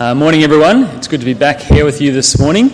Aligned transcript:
Uh, 0.00 0.14
morning, 0.14 0.44
everyone. 0.44 0.84
It's 0.96 1.08
good 1.08 1.18
to 1.18 1.26
be 1.26 1.34
back 1.34 1.58
here 1.58 1.84
with 1.84 2.00
you 2.00 2.12
this 2.12 2.38
morning. 2.38 2.70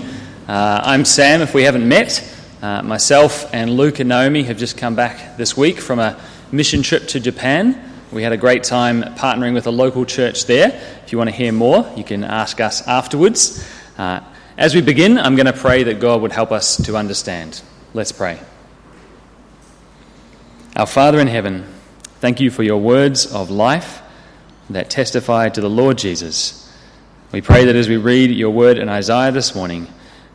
Uh, 0.47 0.83
I'm 0.85 1.07
Sam, 1.07 1.41
if 1.41 1.55
we 1.55 1.63
haven't 1.63 1.89
met. 1.89 2.23
Uh, 2.61 2.83
myself 2.83 3.49
and 3.55 3.71
Luke 3.71 3.99
and 3.99 4.11
Naomi 4.11 4.43
have 4.43 4.59
just 4.59 4.77
come 4.77 4.95
back 4.95 5.39
this 5.39 5.57
week 5.57 5.81
from 5.81 6.01
a 6.01 6.21
mission 6.53 6.83
trip 6.83 7.09
to 7.09 7.21
Japan. 7.21 7.83
We 8.13 8.23
had 8.23 8.33
a 8.33 8.37
great 8.37 8.63
time 8.63 9.03
partnering 9.15 9.55
with 9.55 9.67
a 9.67 9.71
local 9.71 10.05
church 10.05 10.45
there. 10.45 10.79
If 11.07 11.13
you 11.13 11.17
want 11.17 11.31
to 11.31 11.35
hear 11.35 11.51
more, 11.51 11.91
you 11.97 12.05
can 12.05 12.25
ask 12.25 12.61
us 12.61 12.87
afterwards. 12.87 13.67
Uh, 13.97 14.21
as 14.59 14.75
we 14.75 14.83
begin, 14.83 15.17
I'm 15.17 15.35
going 15.35 15.47
to 15.47 15.55
pray 15.55 15.85
that 15.85 16.01
God 16.01 16.21
would 16.21 16.33
help 16.33 16.53
us 16.53 16.77
to 16.85 16.95
understand. 16.95 17.63
Let's 17.95 18.13
pray. 18.13 18.39
Our 20.77 20.87
Father 20.87 21.21
in 21.21 21.29
heaven, 21.29 21.65
thank 22.21 22.39
you 22.39 22.51
for 22.51 22.63
your 22.63 22.83
words 22.83 23.25
of 23.33 23.51
life 23.51 24.03
that 24.69 24.91
testify 24.91 25.49
to 25.49 25.63
the 25.63 25.71
Lord 25.71 25.97
Jesus. 25.97 26.64
We 27.35 27.41
pray 27.41 27.65
that 27.65 27.75
as 27.75 27.89
we 27.89 27.97
read 27.97 28.31
your 28.31 28.51
word 28.51 28.79
in 28.79 28.89
Isaiah 28.89 29.33
this 29.33 29.57
morning, 29.57 29.89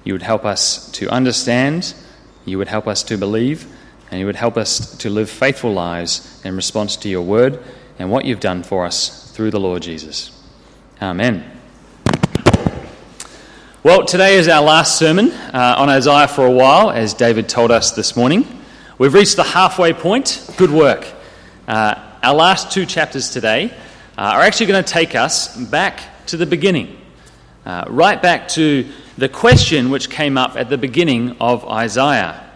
you 0.03 0.13
would 0.13 0.21
help 0.21 0.43
us 0.43 0.91
to 0.91 1.07
understand, 1.07 1.93
you 2.43 2.57
would 2.57 2.67
help 2.67 2.89
us 2.89 3.03
to 3.03 3.17
believe, 3.17 3.73
and 4.11 4.19
you 4.19 4.25
would 4.25 4.35
help 4.35 4.57
us 4.57 4.97
to 4.97 5.09
live 5.09 5.29
faithful 5.29 5.71
lives 5.71 6.41
in 6.43 6.57
response 6.57 6.97
to 6.97 7.07
your 7.07 7.21
word 7.21 7.63
and 7.99 8.11
what 8.11 8.25
you've 8.25 8.41
done 8.41 8.63
for 8.63 8.85
us 8.85 9.31
through 9.31 9.49
the 9.49 9.61
Lord 9.61 9.81
Jesus. 9.81 10.37
Amen. 11.01 11.49
Well, 13.81 14.03
today 14.03 14.35
is 14.35 14.49
our 14.49 14.61
last 14.61 14.99
sermon 14.99 15.31
uh, 15.31 15.75
on 15.77 15.87
Isaiah 15.87 16.27
for 16.27 16.45
a 16.45 16.51
while, 16.51 16.91
as 16.91 17.13
David 17.13 17.47
told 17.47 17.71
us 17.71 17.91
this 17.91 18.17
morning. 18.17 18.45
We've 18.97 19.13
reached 19.13 19.37
the 19.37 19.43
halfway 19.43 19.93
point. 19.93 20.53
Good 20.57 20.71
work. 20.71 21.07
Uh, 21.65 21.95
our 22.21 22.35
last 22.35 22.73
two 22.73 22.85
chapters 22.85 23.29
today 23.29 23.71
uh, 24.17 24.21
are 24.33 24.41
actually 24.41 24.65
going 24.65 24.83
to 24.83 24.93
take 24.93 25.15
us 25.15 25.55
back 25.55 26.01
to 26.29 26.37
the 26.37 26.45
beginning, 26.45 26.95
uh, 27.65 27.85
right 27.87 28.21
back 28.21 28.47
to 28.49 28.87
the 29.17 29.27
question 29.27 29.89
which 29.89 30.09
came 30.09 30.37
up 30.37 30.55
at 30.55 30.69
the 30.69 30.77
beginning 30.77 31.35
of 31.41 31.65
Isaiah. 31.65 32.47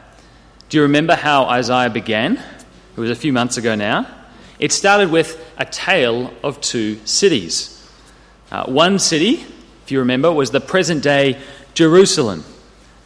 Do 0.70 0.78
you 0.78 0.84
remember 0.84 1.16
how 1.16 1.46
Isaiah 1.46 1.90
began? 1.90 2.38
It 2.38 3.00
was 3.00 3.10
a 3.10 3.16
few 3.16 3.34
months 3.34 3.58
ago 3.58 3.74
now. 3.74 4.08
It 4.60 4.72
started 4.72 5.10
with 5.10 5.44
a 5.58 5.66
tale 5.66 6.32
of 6.44 6.62
two 6.62 7.00
cities. 7.06 7.70
Uh, 8.52 8.66
one 8.66 9.00
city, 9.00 9.44
if 9.84 9.92
you 9.92 10.00
remember, 10.00 10.32
was 10.32 10.52
the 10.52 10.62
present 10.62 11.02
day 11.02 11.42
Jerusalem. 11.74 12.44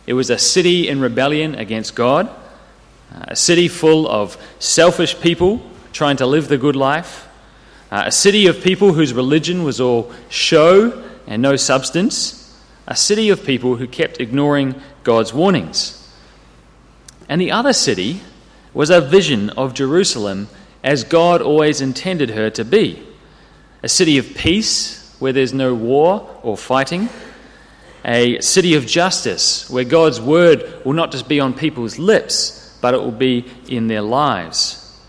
It 0.05 0.13
was 0.13 0.29
a 0.29 0.37
city 0.37 0.89
in 0.89 0.99
rebellion 0.99 1.55
against 1.55 1.95
God, 1.95 2.27
uh, 2.27 3.25
a 3.29 3.35
city 3.35 3.69
full 3.69 4.07
of 4.07 4.37
selfish 4.59 5.19
people 5.21 5.61
trying 5.93 6.17
to 6.17 6.25
live 6.25 6.49
the 6.49 6.57
good 6.57 6.75
life, 6.75 7.26
uh, 7.91 8.03
a 8.05 8.11
city 8.11 8.47
of 8.47 8.61
people 8.61 8.93
whose 8.93 9.13
religion 9.13 9.63
was 9.63 9.79
all 9.79 10.11
show 10.29 11.03
and 11.25 11.41
no 11.41 11.55
substance. 11.55 12.43
A 12.87 12.95
city 12.95 13.29
of 13.29 13.45
people 13.45 13.75
who 13.75 13.87
kept 13.87 14.19
ignoring 14.19 14.75
God's 15.03 15.33
warnings. 15.33 15.93
And 17.29 17.41
the 17.41 17.51
other 17.51 17.73
city 17.73 18.21
was 18.73 18.89
a 18.89 19.01
vision 19.01 19.49
of 19.51 19.73
Jerusalem 19.73 20.47
as 20.83 21.03
God 21.03 21.41
always 21.41 21.81
intended 21.81 22.29
her 22.29 22.49
to 22.51 22.63
be 22.63 23.03
a 23.83 23.89
city 23.89 24.17
of 24.17 24.35
peace 24.35 25.15
where 25.19 25.33
there's 25.33 25.53
no 25.53 25.73
war 25.73 26.39
or 26.43 26.57
fighting, 26.57 27.09
a 28.05 28.39
city 28.41 28.75
of 28.75 28.85
justice 28.85 29.69
where 29.69 29.83
God's 29.83 30.19
word 30.21 30.81
will 30.85 30.93
not 30.93 31.11
just 31.11 31.27
be 31.27 31.39
on 31.39 31.53
people's 31.53 31.99
lips, 31.99 32.77
but 32.81 32.93
it 32.93 33.01
will 33.01 33.11
be 33.11 33.45
in 33.67 33.87
their 33.87 34.01
lives, 34.01 34.99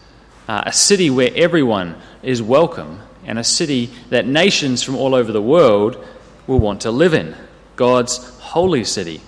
uh, 0.49 0.65
a 0.67 0.73
city 0.73 1.11
where 1.11 1.31
everyone 1.35 1.97
is 2.23 2.43
welcome 2.43 3.01
and 3.25 3.39
a 3.39 3.45
city 3.45 3.91
that 4.11 4.27
nations 4.27 4.83
from 4.83 4.97
all 4.97 5.15
over 5.15 5.33
the 5.33 5.43
world 5.43 6.03
will 6.47 6.59
want 6.59 6.81
to 6.83 6.91
live 6.91 7.15
in 7.15 7.37
God's 7.77 8.17
holy 8.39 8.85
city. 8.85 9.21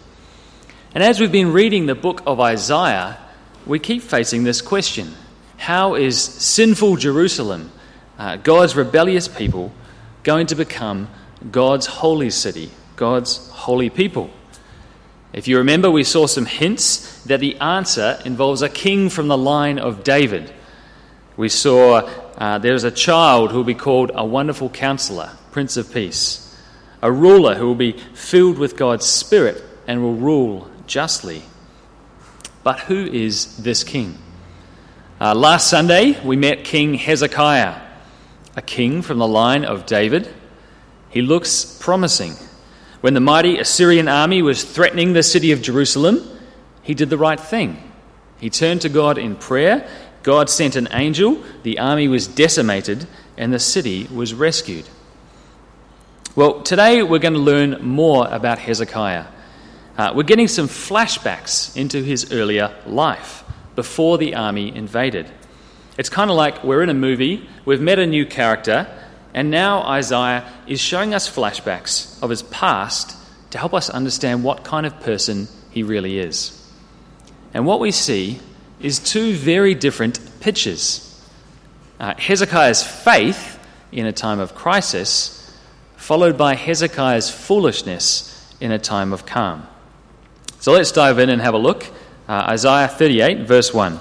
And 0.95 1.05
as 1.05 1.21
we've 1.21 1.31
been 1.31 1.53
reading 1.53 1.87
the 1.87 1.95
book 1.95 2.23
of 2.27 2.41
Isaiah, 2.41 3.19
we 3.67 3.79
keep 3.79 4.03
facing 4.03 4.45
this 4.45 4.61
question 4.61 5.15
How 5.57 5.95
is 5.95 6.21
sinful 6.21 6.97
Jerusalem, 6.97 7.71
uh, 8.19 8.37
God's 8.37 8.75
rebellious 8.75 9.29
people, 9.29 9.73
going 10.23 10.47
to 10.49 10.55
become 10.55 11.09
God's 11.51 11.87
holy 11.87 12.31
city, 12.31 12.71
God's 12.97 13.49
holy 13.51 13.91
people? 13.91 14.31
If 15.33 15.47
you 15.47 15.59
remember, 15.59 15.91
we 15.91 16.03
saw 16.03 16.27
some 16.27 16.47
hints 16.47 17.23
that 17.25 17.39
the 17.39 17.57
answer 17.61 18.19
involves 18.25 18.63
a 18.63 18.69
king 18.69 19.11
from 19.11 19.29
the 19.29 19.39
line 19.39 19.79
of 19.79 20.03
David. 20.03 20.53
We 21.37 21.49
saw 21.49 22.09
uh, 22.37 22.59
there 22.59 22.75
is 22.75 22.85
a 22.85 22.91
child 22.91 23.51
who 23.51 23.59
will 23.59 23.65
be 23.65 23.75
called 23.75 24.11
a 24.15 24.25
wonderful 24.25 24.69
counselor, 24.71 25.31
Prince 25.53 25.77
of 25.77 25.93
Peace, 25.93 26.59
a 27.03 27.11
ruler 27.11 27.55
who 27.55 27.67
will 27.67 27.75
be 27.75 27.93
filled 28.15 28.59
with 28.59 28.77
God's 28.77 29.07
Spirit 29.07 29.63
and 29.87 30.03
will 30.03 30.15
rule 30.15 30.71
justly. 30.87 31.43
But 32.63 32.81
who 32.81 33.07
is 33.07 33.57
this 33.57 33.85
king? 33.85 34.19
Uh, 35.21 35.35
last 35.35 35.69
Sunday, 35.69 36.19
we 36.25 36.37
met 36.37 36.65
King 36.65 36.95
Hezekiah, 36.95 37.81
a 38.57 38.63
king 38.63 39.03
from 39.03 39.19
the 39.19 39.29
line 39.29 39.65
of 39.65 39.87
David. 39.87 40.33
He 41.11 41.23
looks 41.23 41.79
promising. 41.81 42.35
When 43.01 43.15
the 43.15 43.21
mighty 43.21 43.59
Assyrian 43.59 44.09
army 44.09 44.43
was 44.43 44.65
threatening 44.65 45.13
the 45.13 45.23
city 45.23 45.53
of 45.53 45.63
Jerusalem, 45.63 46.27
he 46.83 46.95
did 46.95 47.11
the 47.11 47.19
right 47.19 47.41
thing. 47.41 47.83
He 48.39 48.51
turned 48.51 48.81
to 48.83 48.89
God 48.89 49.19
in 49.19 49.37
prayer 49.37 49.89
God 50.23 50.51
sent 50.51 50.77
an 50.77 50.89
angel, 50.93 51.43
the 51.63 51.79
army 51.79 52.09
was 52.09 52.27
decimated, 52.27 53.07
and 53.37 53.53
the 53.53 53.59
city 53.59 54.07
was 54.13 54.35
rescued. 54.35 54.89
Well, 56.37 56.63
today 56.63 57.03
we're 57.03 57.19
going 57.19 57.35
to 57.35 57.41
learn 57.41 57.83
more 57.83 58.29
about 58.31 58.59
Hezekiah. 58.59 59.25
Uh, 59.97 60.13
we're 60.15 60.23
getting 60.23 60.49
some 60.49 60.69
flashbacks 60.69 61.77
into 61.77 62.03
his 62.03 62.33
earlier 62.33 62.75
life 62.87 63.45
before 63.75 64.19
the 64.19 64.35
army 64.35 64.75
invaded. 64.75 65.31
It's 65.99 66.09
kind 66.09 66.31
of 66.31 66.37
like 66.37 66.63
we're 66.63 66.83
in 66.83 66.89
a 66.89 66.95
movie, 66.95 67.49
we've 67.65 67.81
met 67.81 67.99
a 67.99 68.07
new 68.07 68.27
character, 68.27 68.87
and 69.35 69.51
now 69.51 69.83
Isaiah 69.83 70.51
is 70.67 70.81
showing 70.81 71.15
us 71.15 71.29
flashbacks 71.29 72.23
of 72.23 72.31
his 72.31 72.43
past 72.43 73.17
to 73.51 73.59
help 73.59 73.75
us 73.75 73.91
understand 73.91 74.45
what 74.45 74.65
kind 74.65 74.87
of 74.87 75.01
person 75.01 75.49
he 75.71 75.83
really 75.83 76.19
is. 76.19 76.57
And 77.53 77.67
what 77.67 77.81
we 77.81 77.91
see 77.91 78.41
is 78.81 78.99
two 78.99 79.35
very 79.35 79.75
different 79.75 80.19
pictures. 80.41 81.07
Uh, 81.99 82.15
Hezekiah's 82.17 82.83
faith 82.83 83.59
in 83.93 84.07
a 84.07 84.13
time 84.13 84.41
of 84.41 84.55
crisis, 84.55 85.37
followed 85.97 86.39
by 86.39 86.55
Hezekiah's 86.55 87.31
foolishness 87.31 88.55
in 88.61 88.73
a 88.73 88.79
time 88.79 89.13
of 89.13 89.27
calm. 89.27 89.67
So 90.61 90.73
let's 90.73 90.93
dive 90.93 91.19
in 91.19 91.29
and 91.29 91.43
have 91.43 91.55
a 91.55 91.59
look. 91.59 91.87
Uh, 92.29 92.47
Isaiah 92.49 92.89
38, 92.89 93.47
verse 93.47 93.75
1. 93.75 94.01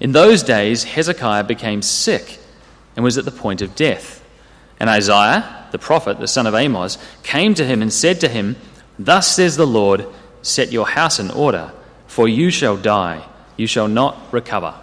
In 0.00 0.12
those 0.12 0.42
days, 0.42 0.84
Hezekiah 0.84 1.44
became 1.44 1.80
sick 1.80 2.38
and 2.96 3.04
was 3.04 3.18
at 3.18 3.24
the 3.24 3.30
point 3.30 3.62
of 3.62 3.74
death. 3.74 4.22
And 4.80 4.90
Isaiah, 4.90 5.68
the 5.70 5.78
prophet, 5.78 6.18
the 6.18 6.26
son 6.26 6.46
of 6.46 6.54
Amos, 6.54 6.98
came 7.22 7.54
to 7.54 7.64
him 7.64 7.80
and 7.82 7.92
said 7.92 8.20
to 8.20 8.28
him, 8.28 8.56
Thus 8.98 9.34
says 9.34 9.56
the 9.56 9.66
Lord, 9.66 10.06
set 10.42 10.72
your 10.72 10.88
house 10.88 11.18
in 11.18 11.30
order 11.30 11.72
for 12.12 12.28
you 12.28 12.50
shall 12.50 12.76
die, 12.76 13.26
you 13.56 13.66
shall 13.66 13.88
not 13.88 14.18
recover. 14.34 14.74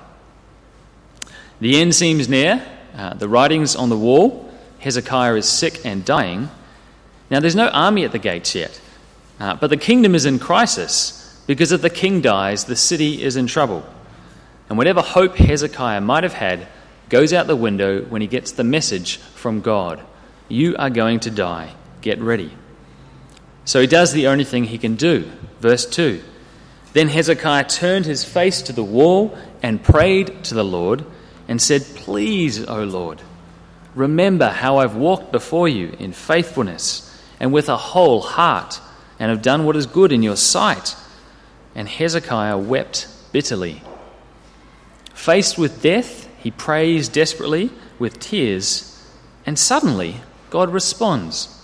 The 1.62 1.80
end 1.80 1.94
seems 1.94 2.28
near. 2.28 2.66
Uh, 2.96 3.14
the 3.14 3.30
writing's 3.30 3.76
on 3.76 3.90
the 3.90 3.98
wall. 3.98 4.52
Hezekiah 4.80 5.36
is 5.36 5.48
sick 5.48 5.86
and 5.86 6.04
dying. 6.04 6.50
Now, 7.30 7.40
there's 7.40 7.56
no 7.56 7.68
army 7.68 8.04
at 8.04 8.14
the 8.14 8.18
gates 8.18 8.56
yet, 8.56 8.82
uh, 9.40 9.54
but 9.54 9.70
the 9.70 9.78
kingdom 9.78 10.16
is 10.16 10.26
in 10.26 10.40
crisis 10.40 11.40
because 11.46 11.72
if 11.72 11.84
the 11.84 11.92
king 11.92 12.22
dies, 12.22 12.66
the 12.66 12.76
city 12.76 13.22
is 13.22 13.36
in 13.36 13.46
trouble. 13.46 13.86
And 14.68 14.76
whatever 14.76 15.04
hope 15.04 15.36
Hezekiah 15.36 16.02
might 16.02 16.24
have 16.24 16.34
had 16.34 16.66
goes 17.10 17.32
out 17.32 17.46
the 17.46 17.56
window 17.56 18.02
when 18.06 18.22
he 18.22 18.28
gets 18.28 18.54
the 18.54 18.64
message 18.64 19.18
from 19.18 19.62
God 19.62 20.04
You 20.48 20.76
are 20.78 20.90
going 20.90 21.20
to 21.20 21.30
die. 21.30 21.76
Get 22.02 22.20
ready. 22.20 22.58
So 23.66 23.82
he 23.82 23.86
does 23.88 24.14
the 24.14 24.26
only 24.26 24.46
thing 24.46 24.64
he 24.64 24.80
can 24.80 24.96
do. 24.96 25.30
Verse 25.60 25.86
2 25.86 26.24
then 26.94 27.10
Hezekiah 27.10 27.66
turned 27.66 28.06
his 28.06 28.26
face 28.26 28.62
to 28.64 28.74
the 28.74 28.84
wall 28.84 29.38
and 29.62 29.84
prayed 29.84 30.44
to 30.46 30.56
the 30.56 30.64
Lord 30.64 31.06
and 31.48 31.62
said, 31.62 31.84
Please, 31.96 32.66
O 32.66 32.84
Lord, 32.84 33.22
remember 33.96 34.50
how 34.50 34.78
I've 34.78 34.96
walked 34.96 35.32
before 35.32 35.68
you 35.68 35.96
in 36.00 36.14
faithfulness 36.14 37.06
and 37.40 37.54
with 37.54 37.70
a 37.70 37.78
whole 37.78 38.22
heart 38.22 38.80
and 39.20 39.30
have 39.30 39.42
done 39.42 39.66
what 39.66 39.76
is 39.76 39.86
good 39.86 40.12
in 40.12 40.24
your 40.24 40.36
sight. 40.36 40.96
And 41.76 41.88
Hezekiah 41.88 42.58
wept 42.58 43.08
bitterly. 43.32 43.84
Faced 45.14 45.58
with 45.58 45.82
death, 45.82 46.28
he 46.40 46.50
prays 46.50 47.10
desperately 47.10 47.70
with 48.00 48.20
tears, 48.20 49.06
and 49.46 49.60
suddenly 49.60 50.22
God 50.50 50.72
responds. 50.72 51.56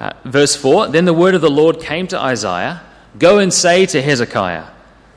Uh, 0.00 0.12
verse 0.24 0.56
4 0.56 0.88
Then 0.88 1.04
the 1.04 1.12
word 1.12 1.34
of 1.34 1.40
the 1.40 1.50
Lord 1.50 1.80
came 1.80 2.06
to 2.08 2.18
Isaiah 2.18 2.82
Go 3.16 3.38
and 3.38 3.52
say 3.52 3.86
to 3.86 4.02
Hezekiah, 4.02 4.66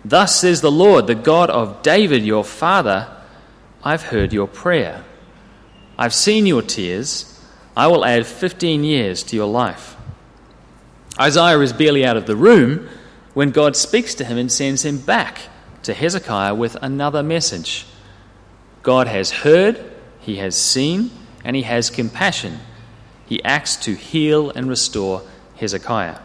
Thus 0.06 0.40
says 0.40 0.62
the 0.62 0.72
Lord, 0.72 1.08
the 1.08 1.16
God 1.16 1.50
of 1.50 1.82
David 1.82 2.24
your 2.24 2.44
father, 2.44 3.16
I've 3.84 4.04
heard 4.04 4.34
your 4.34 4.48
prayer. 4.48 5.04
I've 5.98 6.14
seen 6.14 6.46
your 6.46 6.62
tears. 6.62 7.28
I 7.76 7.88
will 7.88 8.06
add 8.06 8.26
15 8.26 8.84
years 8.84 9.24
to 9.24 9.36
your 9.36 9.48
life. 9.48 9.96
Isaiah 11.20 11.60
is 11.60 11.74
barely 11.74 12.06
out 12.06 12.18
of 12.18 12.26
the 12.26 12.36
room 12.36 12.88
when 13.34 13.52
God 13.52 13.76
speaks 13.76 14.16
to 14.16 14.26
him 14.26 14.38
and 14.38 14.52
sends 14.52 14.84
him 14.84 14.98
back 14.98 15.40
to 15.84 15.94
Hezekiah 15.94 16.56
with 16.56 16.76
another 16.82 17.24
message. 17.24 17.86
God 18.84 19.08
has 19.08 19.32
heard, 19.32 19.92
he 20.20 20.38
has 20.38 20.56
seen, 20.56 21.12
and 21.44 21.56
he 21.56 21.64
has 21.64 21.90
compassion. 21.90 22.60
He 23.26 23.44
acts 23.44 23.76
to 23.78 23.96
heal 23.96 24.50
and 24.52 24.68
restore 24.68 25.24
Hezekiah. 25.56 26.18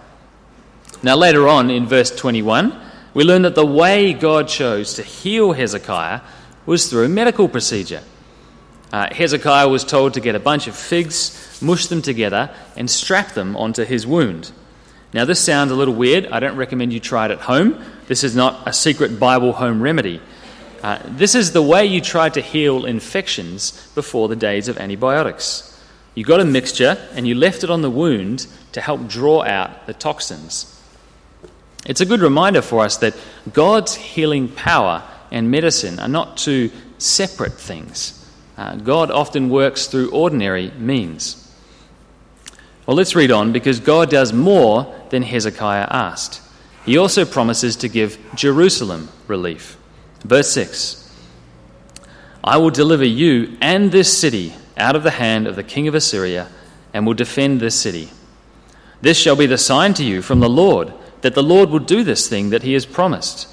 Now, 1.02 1.16
later 1.16 1.46
on 1.48 1.70
in 1.70 1.86
verse 1.86 2.14
21, 2.14 2.78
we 3.14 3.24
learn 3.24 3.42
that 3.42 3.54
the 3.54 3.66
way 3.66 4.12
God 4.12 4.48
chose 4.48 4.94
to 4.94 5.02
heal 5.02 5.52
Hezekiah 5.52 6.20
was 6.64 6.88
through 6.88 7.08
medical 7.08 7.48
procedure. 7.48 8.02
Uh, 8.92 9.12
Hezekiah 9.12 9.68
was 9.68 9.84
told 9.84 10.14
to 10.14 10.20
get 10.20 10.34
a 10.34 10.40
bunch 10.40 10.66
of 10.68 10.76
figs, 10.76 11.58
mush 11.60 11.86
them 11.86 12.02
together, 12.02 12.50
and 12.76 12.90
strap 12.90 13.32
them 13.32 13.56
onto 13.56 13.84
his 13.84 14.06
wound. 14.06 14.52
Now, 15.12 15.24
this 15.24 15.40
sounds 15.40 15.70
a 15.70 15.74
little 15.74 15.94
weird. 15.94 16.26
I 16.26 16.40
don't 16.40 16.56
recommend 16.56 16.92
you 16.92 17.00
try 17.00 17.26
it 17.26 17.30
at 17.30 17.40
home. 17.40 17.82
This 18.06 18.24
is 18.24 18.36
not 18.36 18.66
a 18.66 18.72
secret 18.72 19.18
Bible 19.18 19.52
home 19.52 19.80
remedy. 19.80 20.20
Uh, 20.82 20.98
this 21.04 21.34
is 21.34 21.52
the 21.52 21.62
way 21.62 21.86
you 21.86 22.00
tried 22.00 22.34
to 22.34 22.40
heal 22.40 22.84
infections 22.84 23.90
before 23.94 24.28
the 24.28 24.36
days 24.36 24.68
of 24.68 24.78
antibiotics. 24.78 25.72
You 26.14 26.24
got 26.24 26.40
a 26.40 26.44
mixture 26.44 26.98
and 27.12 27.26
you 27.26 27.34
left 27.34 27.64
it 27.64 27.70
on 27.70 27.82
the 27.82 27.90
wound 27.90 28.46
to 28.72 28.80
help 28.80 29.08
draw 29.08 29.42
out 29.42 29.86
the 29.86 29.94
toxins. 29.94 30.75
It's 31.86 32.00
a 32.00 32.06
good 32.06 32.20
reminder 32.20 32.62
for 32.62 32.84
us 32.84 32.96
that 32.98 33.16
God's 33.52 33.94
healing 33.94 34.48
power 34.48 35.04
and 35.30 35.50
medicine 35.50 36.00
are 36.00 36.08
not 36.08 36.36
two 36.36 36.70
separate 36.98 37.54
things. 37.54 38.12
Uh, 38.56 38.74
God 38.76 39.10
often 39.10 39.48
works 39.48 39.86
through 39.86 40.10
ordinary 40.10 40.70
means. 40.72 41.42
Well, 42.86 42.96
let's 42.96 43.14
read 43.14 43.30
on 43.30 43.52
because 43.52 43.78
God 43.80 44.10
does 44.10 44.32
more 44.32 44.92
than 45.10 45.22
Hezekiah 45.22 45.86
asked. 45.90 46.40
He 46.84 46.98
also 46.98 47.24
promises 47.24 47.76
to 47.76 47.88
give 47.88 48.18
Jerusalem 48.34 49.08
relief. 49.28 49.76
Verse 50.24 50.50
6 50.50 51.02
I 52.42 52.58
will 52.58 52.70
deliver 52.70 53.04
you 53.04 53.56
and 53.60 53.90
this 53.90 54.16
city 54.16 54.54
out 54.76 54.96
of 54.96 55.02
the 55.02 55.10
hand 55.10 55.46
of 55.46 55.56
the 55.56 55.64
king 55.64 55.88
of 55.88 55.94
Assyria 55.94 56.48
and 56.92 57.06
will 57.06 57.14
defend 57.14 57.60
this 57.60 57.78
city. 57.78 58.10
This 59.00 59.18
shall 59.18 59.36
be 59.36 59.46
the 59.46 59.58
sign 59.58 59.94
to 59.94 60.04
you 60.04 60.22
from 60.22 60.40
the 60.40 60.48
Lord 60.48 60.92
that 61.22 61.34
the 61.34 61.42
Lord 61.42 61.70
will 61.70 61.80
do 61.80 62.04
this 62.04 62.28
thing 62.28 62.50
that 62.50 62.62
he 62.62 62.72
has 62.74 62.86
promised. 62.86 63.48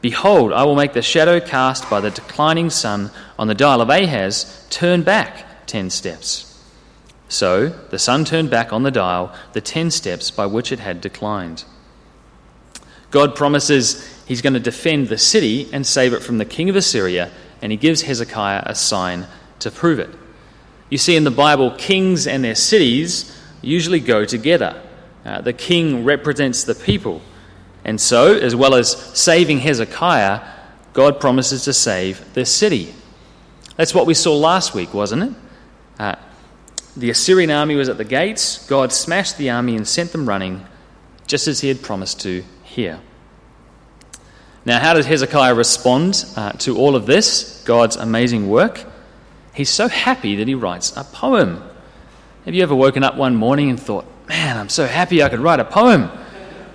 Behold, 0.00 0.52
I 0.52 0.64
will 0.64 0.74
make 0.74 0.94
the 0.94 1.02
shadow 1.02 1.38
cast 1.38 1.88
by 1.88 2.00
the 2.00 2.10
declining 2.10 2.70
sun 2.70 3.10
on 3.38 3.46
the 3.46 3.54
dial 3.54 3.80
of 3.80 3.88
Ahaz 3.88 4.66
turn 4.70 5.02
back 5.02 5.66
ten 5.66 5.90
steps. 5.90 6.48
So 7.28 7.68
the 7.68 7.98
sun 7.98 8.24
turned 8.24 8.50
back 8.50 8.72
on 8.72 8.82
the 8.82 8.90
dial 8.90 9.34
the 9.52 9.60
ten 9.60 9.90
steps 9.90 10.30
by 10.30 10.46
which 10.46 10.72
it 10.72 10.80
had 10.80 11.00
declined. 11.00 11.64
God 13.10 13.36
promises 13.36 14.06
he's 14.26 14.42
going 14.42 14.54
to 14.54 14.60
defend 14.60 15.08
the 15.08 15.18
city 15.18 15.68
and 15.72 15.86
save 15.86 16.12
it 16.14 16.22
from 16.22 16.38
the 16.38 16.44
king 16.44 16.68
of 16.68 16.76
Assyria, 16.76 17.30
and 17.60 17.70
he 17.70 17.78
gives 17.78 18.02
Hezekiah 18.02 18.64
a 18.66 18.74
sign 18.74 19.26
to 19.60 19.70
prove 19.70 19.98
it. 19.98 20.10
You 20.90 20.98
see, 20.98 21.14
in 21.14 21.24
the 21.24 21.30
Bible, 21.30 21.70
kings 21.70 22.26
and 22.26 22.42
their 22.42 22.54
cities 22.54 23.38
usually 23.62 24.00
go 24.00 24.24
together. 24.24 24.82
Uh, 25.24 25.40
the 25.40 25.52
king 25.52 26.04
represents 26.04 26.64
the 26.64 26.74
people. 26.74 27.22
And 27.84 28.00
so, 28.00 28.36
as 28.36 28.54
well 28.54 28.74
as 28.74 28.92
saving 29.18 29.58
Hezekiah, 29.58 30.40
God 30.92 31.20
promises 31.20 31.64
to 31.64 31.72
save 31.72 32.34
the 32.34 32.44
city. 32.44 32.94
That's 33.76 33.94
what 33.94 34.06
we 34.06 34.14
saw 34.14 34.36
last 34.36 34.74
week, 34.74 34.92
wasn't 34.94 35.22
it? 35.22 35.32
Uh, 35.98 36.16
the 36.96 37.10
Assyrian 37.10 37.50
army 37.50 37.74
was 37.74 37.88
at 37.88 37.96
the 37.96 38.04
gates. 38.04 38.66
God 38.66 38.92
smashed 38.92 39.38
the 39.38 39.50
army 39.50 39.76
and 39.76 39.88
sent 39.88 40.12
them 40.12 40.28
running, 40.28 40.66
just 41.26 41.48
as 41.48 41.60
he 41.60 41.68
had 41.68 41.82
promised 41.82 42.20
to 42.20 42.44
here. 42.62 43.00
Now, 44.64 44.78
how 44.78 44.94
does 44.94 45.06
Hezekiah 45.06 45.54
respond 45.54 46.24
uh, 46.36 46.52
to 46.52 46.76
all 46.76 46.94
of 46.94 47.06
this, 47.06 47.62
God's 47.64 47.96
amazing 47.96 48.48
work? 48.48 48.84
He's 49.54 49.70
so 49.70 49.88
happy 49.88 50.36
that 50.36 50.46
he 50.46 50.54
writes 50.54 50.96
a 50.96 51.04
poem. 51.04 51.62
Have 52.44 52.54
you 52.54 52.62
ever 52.62 52.74
woken 52.74 53.02
up 53.02 53.16
one 53.16 53.34
morning 53.34 53.70
and 53.70 53.80
thought, 53.80 54.06
man, 54.32 54.56
I'm 54.56 54.70
so 54.70 54.86
happy 54.86 55.22
I 55.22 55.28
could 55.28 55.40
write 55.40 55.60
a 55.60 55.64
poem? 55.64 56.04
Uh, 56.04 56.10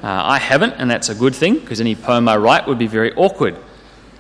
I 0.04 0.38
haven't, 0.38 0.74
and 0.78 0.92
that's 0.92 1.10
a 1.10 1.16
good 1.16 1.34
thing 1.34 1.58
because 1.58 1.82
any 1.82 1.96
poem 1.96 2.30
I 2.30 2.38
write 2.38 2.68
would 2.68 2.78
be 2.78 2.86
very 2.86 3.12
awkward. 3.16 3.58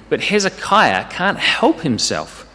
But 0.10 0.22
Hezekiah 0.22 1.08
can't 1.12 1.38
help 1.38 1.82
himself. 1.82 2.52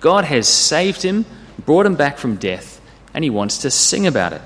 God 0.00 0.24
has 0.24 0.48
saved 0.48 1.02
him, 1.02 1.26
brought 1.66 1.84
him 1.84 1.94
back 1.94 2.16
from 2.16 2.36
death, 2.36 2.80
and 3.12 3.22
he 3.22 3.28
wants 3.28 3.58
to 3.58 3.70
sing 3.70 4.06
about 4.06 4.32
it. 4.32 4.40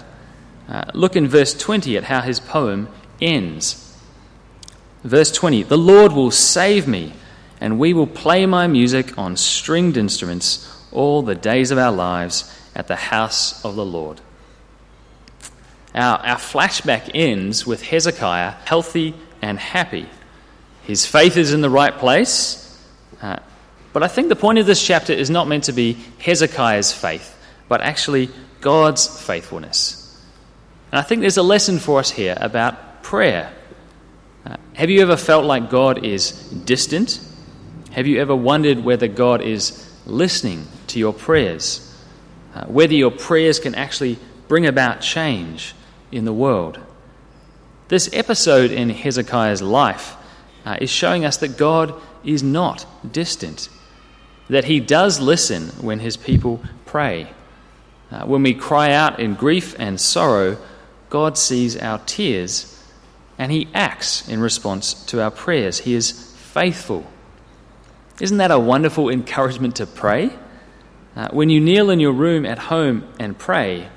Uh, 0.69 0.85
look 0.95 1.15
in 1.15 1.29
verse 1.29 1.55
20 1.55 1.97
at 1.97 2.05
how 2.05 2.23
his 2.23 2.41
poem 2.41 2.89
ends. 3.21 3.97
Verse 5.05 5.31
20 5.31 5.63
The 5.63 5.79
Lord 5.79 6.11
will 6.11 6.33
save 6.33 6.89
me, 6.89 7.13
and 7.61 7.79
we 7.79 7.95
will 7.95 8.09
play 8.09 8.47
my 8.47 8.67
music 8.67 9.17
on 9.17 9.37
stringed 9.37 9.97
instruments 9.97 10.69
all 10.91 11.23
the 11.23 11.37
days 11.37 11.71
of 11.71 11.79
our 11.79 11.93
lives 11.93 12.53
at 12.75 12.89
the 12.89 12.97
house 12.97 13.65
of 13.65 13.77
the 13.77 13.87
Lord. 13.87 14.21
Our, 15.94 16.19
our 16.19 16.37
flashback 16.37 17.11
ends 17.14 17.67
with 17.67 17.82
Hezekiah 17.82 18.50
healthy 18.64 19.14
and 19.43 19.58
happy. 19.58 20.06
His 20.82 21.06
faith 21.06 21.37
is 21.37 21.52
in 21.52 21.61
the 21.61 21.70
right 21.70 21.96
place. 21.96 22.64
Uh, 23.20 23.38
but 23.93 24.02
I 24.02 24.08
think 24.08 24.29
the 24.29 24.37
point 24.37 24.58
of 24.58 24.67
this 24.67 24.85
chapter 24.85 25.12
is 25.12 25.31
not 25.31 25.49
meant 25.49 25.64
to 25.64 25.73
be 25.73 25.94
Hezekiah's 26.19 26.93
faith, 26.93 27.37
but 27.69 27.81
actually 27.81 28.31
God's 28.61 29.06
faithfulness. 29.06 30.05
And 30.93 30.99
I 30.99 31.02
think 31.02 31.20
there's 31.20 31.37
a 31.37 31.43
lesson 31.43 31.79
for 31.79 31.99
us 31.99 32.11
here 32.11 32.37
about 32.40 33.02
prayer. 33.02 33.52
Uh, 34.46 34.56
have 34.75 34.90
you 34.90 35.02
ever 35.02 35.17
felt 35.17 35.44
like 35.44 35.70
God 35.70 36.05
is 36.05 36.32
distant? 36.50 37.20
Have 37.93 38.06
you 38.06 38.20
ever 38.20 38.37
wondered 38.37 38.79
whether 38.79 39.08
God 39.08 39.43
is 39.43 39.90
listening 40.06 40.67
to 40.88 40.99
your 40.99 41.12
prayers? 41.12 41.85
Uh, 42.55 42.64
whether 42.67 42.94
your 42.94 43.11
prayers 43.11 43.58
can 43.58 43.75
actually 43.75 44.19
bring 44.46 44.67
about 44.67 45.00
change? 45.00 45.75
In 46.11 46.25
the 46.25 46.33
world. 46.33 46.79
This 47.89 48.11
episode 48.13 48.71
in 48.71 48.91
Hezekiah's 48.91 49.63
life 49.63 50.17
uh, 50.65 50.77
is 50.81 50.91
showing 50.91 51.25
us 51.25 51.39
that 51.39 51.57
God 51.57 51.95
is 52.25 52.43
not 52.43 52.87
distant, 53.11 53.69
that 54.49 54.65
he 54.65 54.81
does 54.81 55.21
listen 55.21 55.69
when 55.81 55.99
his 55.99 56.17
people 56.17 56.61
pray. 56.85 57.29
Uh, 58.11 58.25
when 58.25 58.43
we 58.43 58.55
cry 58.55 58.93
out 58.93 59.21
in 59.21 59.35
grief 59.35 59.75
and 59.79 60.00
sorrow, 60.00 60.59
God 61.11 61.38
sees 61.38 61.77
our 61.77 61.99
tears 62.00 62.75
and 63.38 63.53
he 63.53 63.69
acts 63.73 64.29
in 64.29 64.41
response 64.41 64.95
to 65.07 65.23
our 65.23 65.31
prayers. 65.31 65.79
He 65.79 65.95
is 65.95 66.11
faithful. 66.11 67.07
Isn't 68.21 68.38
that 68.38 68.50
a 68.50 68.59
wonderful 68.59 69.09
encouragement 69.09 69.77
to 69.77 69.87
pray? 69.87 70.31
Uh, 71.15 71.29
when 71.31 71.50
you 71.50 71.61
kneel 71.61 71.91
in 71.91 72.00
your 72.00 72.12
room 72.12 72.45
at 72.45 72.59
home 72.59 73.09
and 73.19 73.38
pray, 73.38 73.88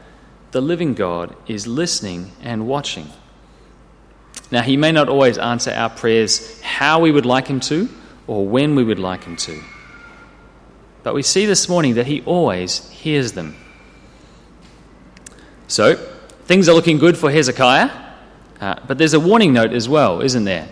the 0.52 0.62
living 0.62 0.94
God 0.94 1.36
is 1.48 1.66
listening 1.66 2.32
and 2.42 2.68
watching. 2.68 3.08
Now, 4.52 4.62
He 4.62 4.78
may 4.78 4.92
not 4.92 5.10
always 5.10 5.38
answer 5.38 5.72
our 5.72 5.90
prayers 5.90 6.62
how 6.62 7.00
we 7.00 7.12
would 7.12 7.26
like 7.26 7.48
Him 7.48 7.60
to 7.62 7.90
or 8.28 8.48
when 8.48 8.76
we 8.76 8.84
would 8.84 9.00
like 9.00 9.24
Him 9.24 9.38
to. 9.38 9.62
But 11.04 11.16
we 11.16 11.24
see 11.24 11.46
this 11.46 11.68
morning 11.68 11.96
that 11.96 12.06
He 12.06 12.22
always 12.22 12.90
hears 12.90 13.32
them. 13.32 13.56
So, 15.68 15.96
things 16.46 16.68
are 16.68 16.74
looking 16.74 16.98
good 16.98 17.18
for 17.18 17.32
Hezekiah, 17.32 17.90
uh, 18.60 18.76
but 18.88 18.98
there's 18.98 19.14
a 19.14 19.20
warning 19.20 19.54
note 19.54 19.72
as 19.72 19.88
well, 19.88 20.22
isn't 20.22 20.44
there? 20.44 20.68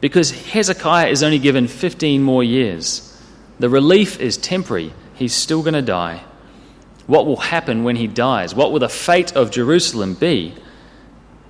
Because 0.00 0.30
Hezekiah 0.30 1.08
is 1.08 1.22
only 1.22 1.38
given 1.38 1.68
15 1.68 2.22
more 2.22 2.42
years. 2.42 3.10
The 3.58 3.68
relief 3.68 4.18
is 4.18 4.36
temporary, 4.36 4.92
he's 5.14 5.34
still 5.34 5.62
going 5.62 5.74
to 5.74 5.82
die. 5.82 6.24
What 7.06 7.26
will 7.26 7.36
happen 7.36 7.84
when 7.84 7.96
he 7.96 8.06
dies? 8.06 8.54
What 8.54 8.72
will 8.72 8.80
the 8.80 8.88
fate 8.88 9.36
of 9.36 9.50
Jerusalem 9.50 10.14
be? 10.14 10.54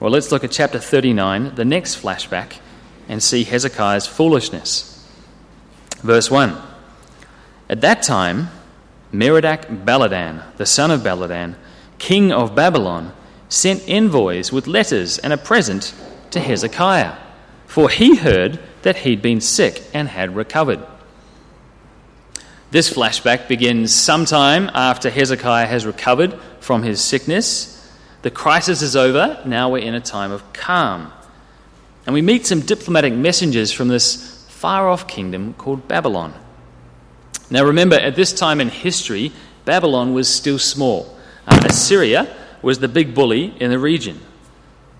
Well, 0.00 0.10
let's 0.10 0.32
look 0.32 0.44
at 0.44 0.50
chapter 0.50 0.78
39, 0.78 1.54
the 1.54 1.64
next 1.64 2.02
flashback, 2.02 2.58
and 3.08 3.22
see 3.22 3.44
Hezekiah's 3.44 4.06
foolishness. 4.06 4.90
Verse 5.98 6.30
1 6.30 6.56
At 7.68 7.80
that 7.82 8.02
time, 8.02 8.48
Merodach 9.12 9.84
Baladan, 9.84 10.42
the 10.56 10.66
son 10.66 10.90
of 10.90 11.02
Baladan, 11.02 11.54
king 11.98 12.32
of 12.32 12.54
Babylon, 12.54 13.12
sent 13.48 13.88
envoys 13.88 14.50
with 14.50 14.66
letters 14.66 15.18
and 15.18 15.32
a 15.32 15.38
present 15.38 15.94
to 16.32 16.40
Hezekiah, 16.40 17.16
for 17.66 17.88
he 17.88 18.16
heard 18.16 18.58
that 18.82 18.96
he'd 18.96 19.22
been 19.22 19.40
sick 19.40 19.82
and 19.94 20.08
had 20.08 20.34
recovered. 20.34 20.84
This 22.74 22.92
flashback 22.92 23.46
begins 23.46 23.94
sometime 23.94 24.68
after 24.74 25.08
Hezekiah 25.08 25.66
has 25.68 25.86
recovered 25.86 26.34
from 26.58 26.82
his 26.82 27.00
sickness. 27.00 27.88
The 28.22 28.32
crisis 28.32 28.82
is 28.82 28.96
over. 28.96 29.40
Now 29.46 29.70
we're 29.70 29.86
in 29.86 29.94
a 29.94 30.00
time 30.00 30.32
of 30.32 30.52
calm. 30.52 31.12
And 32.04 32.14
we 32.14 32.20
meet 32.20 32.46
some 32.46 32.62
diplomatic 32.62 33.12
messengers 33.12 33.70
from 33.70 33.86
this 33.86 34.44
far 34.48 34.88
off 34.88 35.06
kingdom 35.06 35.54
called 35.54 35.86
Babylon. 35.86 36.34
Now 37.48 37.64
remember, 37.64 37.94
at 37.94 38.16
this 38.16 38.32
time 38.32 38.60
in 38.60 38.70
history, 38.70 39.30
Babylon 39.64 40.12
was 40.12 40.26
still 40.26 40.58
small. 40.58 41.16
Uh, 41.46 41.62
Assyria 41.66 42.26
was 42.60 42.80
the 42.80 42.88
big 42.88 43.14
bully 43.14 43.54
in 43.60 43.70
the 43.70 43.78
region. 43.78 44.20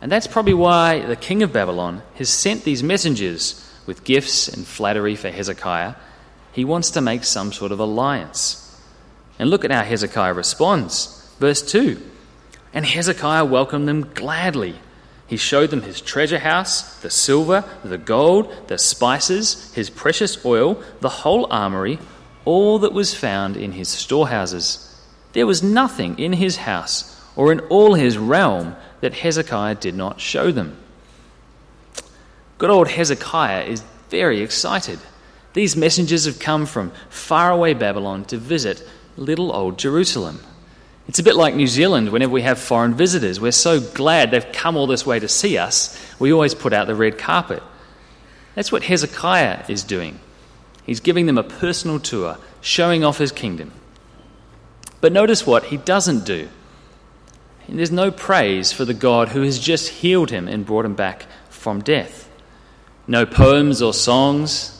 And 0.00 0.12
that's 0.12 0.28
probably 0.28 0.54
why 0.54 1.00
the 1.00 1.16
king 1.16 1.43
of 1.43 1.52
Babylon 1.52 2.02
has 2.14 2.28
sent 2.28 2.62
these 2.62 2.85
messengers 2.85 3.69
with 3.85 4.04
gifts 4.04 4.47
and 4.47 4.64
flattery 4.64 5.16
for 5.16 5.28
Hezekiah. 5.28 5.97
He 6.54 6.64
wants 6.64 6.92
to 6.92 7.00
make 7.00 7.25
some 7.25 7.52
sort 7.52 7.73
of 7.73 7.80
alliance. 7.80 8.61
And 9.40 9.50
look 9.50 9.64
at 9.64 9.73
how 9.73 9.82
Hezekiah 9.82 10.32
responds. 10.32 11.28
Verse 11.40 11.61
2 11.61 12.00
And 12.73 12.87
Hezekiah 12.87 13.44
welcomed 13.44 13.88
them 13.88 14.08
gladly. 14.14 14.76
He 15.26 15.37
showed 15.37 15.70
them 15.70 15.82
his 15.82 16.00
treasure 16.00 16.38
house, 16.38 17.00
the 17.00 17.11
silver, 17.11 17.64
the 17.82 17.99
gold, 17.99 18.54
the 18.68 18.78
spices, 18.78 19.75
his 19.75 19.90
precious 19.90 20.44
oil, 20.44 20.80
the 21.00 21.08
whole 21.08 21.49
armory, 21.50 21.99
all 22.44 22.78
that 22.78 22.92
was 22.92 23.14
found 23.14 23.56
in 23.56 23.73
his 23.73 23.88
storehouses. 23.88 24.94
There 25.32 25.46
was 25.46 25.62
nothing 25.62 26.18
in 26.20 26.34
his 26.34 26.58
house 26.58 27.20
or 27.34 27.50
in 27.50 27.61
all 27.62 27.94
his 27.94 28.16
realm 28.16 28.76
that 29.00 29.14
Hezekiah 29.14 29.75
did 29.76 29.96
not 29.96 30.20
show 30.20 30.52
them. 30.52 30.76
Good 32.58 32.70
old 32.70 32.87
Hezekiah 32.87 33.64
is 33.64 33.82
very 34.11 34.40
excited. 34.40 35.00
These 35.54 35.76
messengers 35.76 36.26
have 36.26 36.38
come 36.38 36.66
from 36.66 36.92
faraway 37.08 37.75
Babylon 37.75 38.25
to 38.26 38.37
visit 38.37 38.87
little 39.16 39.52
old 39.52 39.78
Jerusalem. 39.78 40.40
It's 41.06 41.18
a 41.18 41.23
bit 41.23 41.37
like 41.37 41.54
New 41.54 41.66
Zealand 41.66 42.11
whenever 42.11 42.32
we 42.32 42.42
have 42.42 42.58
foreign 42.58 42.94
visitors. 42.94 43.40
We're 43.40 43.52
so 43.52 43.80
glad 43.80 44.30
they've 44.30 44.52
come 44.52 44.76
all 44.76 44.87
this 44.87 45.06
way 45.06 45.20
to 45.20 45.28
see 45.28 45.56
us, 45.56 45.99
we 46.18 46.32
always 46.32 46.54
put 46.54 46.73
out 46.73 46.87
the 46.87 46.94
red 46.94 47.18
carpet. 47.18 47.62
That's 48.54 48.73
what 48.73 48.84
Hezekiah 48.84 49.64
is 49.68 49.82
doing. 49.82 50.20
He's 50.84 51.00
giving 51.00 51.26
them 51.26 51.38
a 51.38 51.42
personal 51.42 51.99
tour, 51.99 52.38
showing 52.61 53.04
off 53.04 53.18
his 53.18 53.32
kingdom. 53.32 53.73
But 55.00 55.12
notice 55.12 55.46
what 55.46 55.64
he 55.64 55.76
doesn't 55.76 56.25
do. 56.25 56.49
there's 57.68 57.90
no 57.90 58.11
praise 58.11 58.73
for 58.73 58.84
the 58.84 58.94
God 58.94 59.28
who 59.28 59.42
has 59.42 59.58
just 59.58 59.88
healed 59.88 60.30
him 60.30 60.49
and 60.49 60.66
brought 60.66 60.84
him 60.84 60.94
back 60.94 61.26
from 61.49 61.80
death. 61.80 62.28
No 63.06 63.26
poems 63.26 63.82
or 63.82 63.92
songs, 63.92 64.74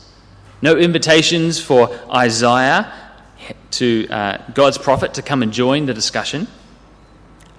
no 0.65 0.79
invitations 0.79 1.61
for 1.61 1.91
Isaiah 2.11 2.91
to 3.73 4.09
uh, 4.09 4.39
God's 4.55 4.79
prophet 4.79 5.13
to 5.15 5.23
come 5.23 5.43
and 5.43 5.53
join 5.53 5.85
the 5.85 5.93
discussion. 5.93 6.49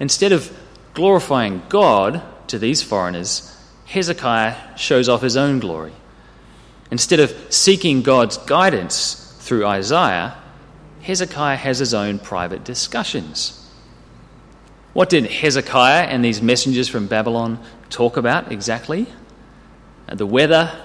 Instead 0.00 0.32
of 0.32 0.50
glorifying 0.92 1.62
God 1.68 2.20
to 2.48 2.58
these 2.58 2.82
foreigners, 2.82 3.56
Hezekiah 3.84 4.76
shows 4.76 5.08
off 5.08 5.22
his 5.22 5.36
own 5.36 5.60
glory. 5.60 5.92
Instead 6.90 7.20
of 7.20 7.32
seeking 7.48 8.02
God's 8.02 8.38
guidance 8.38 9.36
through 9.38 9.64
Isaiah, 9.64 10.36
Hezekiah 11.02 11.58
has 11.58 11.78
his 11.78 11.94
own 11.94 12.18
private 12.18 12.64
discussions. 12.64 13.70
What 14.94 15.10
did 15.10 15.26
Hezekiah 15.26 16.06
and 16.06 16.24
these 16.24 16.42
messengers 16.42 16.88
from 16.88 17.06
Babylon 17.06 17.64
talk 17.88 18.16
about 18.16 18.50
exactly? 18.50 19.06
The 20.12 20.26
weather, 20.26 20.76